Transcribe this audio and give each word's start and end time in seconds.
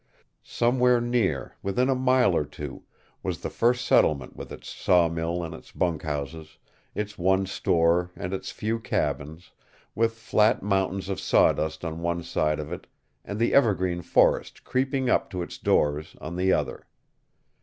Somewhere 0.41 0.99
near, 0.99 1.55
within 1.61 1.87
a 1.87 1.93
mile 1.93 2.35
or 2.35 2.43
two, 2.43 2.81
was 3.21 3.41
the 3.41 3.51
first 3.51 3.85
settlement 3.85 4.35
with 4.35 4.51
its 4.51 4.67
sawmill 4.67 5.43
and 5.43 5.53
its 5.53 5.71
bunkhouses, 5.71 6.57
its 6.95 7.19
one 7.19 7.45
store 7.45 8.09
and 8.15 8.33
its 8.33 8.49
few 8.51 8.79
cabins, 8.79 9.51
with 9.93 10.13
flat 10.15 10.63
mountains 10.63 11.07
of 11.07 11.19
sawdust 11.19 11.85
on 11.85 12.01
one 12.01 12.23
side 12.23 12.59
of 12.59 12.71
it, 12.71 12.87
and 13.23 13.37
the 13.37 13.53
evergreen 13.53 14.01
forest 14.01 14.63
creeping 14.63 15.07
up 15.07 15.29
to 15.29 15.43
its 15.43 15.59
doors 15.59 16.15
on 16.19 16.35
the 16.35 16.51
other. 16.51 16.87